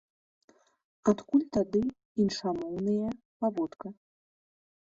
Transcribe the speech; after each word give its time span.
Адкуль 1.11 1.43
тады 1.59 1.81
іншамоўныя 2.23 3.07
паводка? 3.43 3.87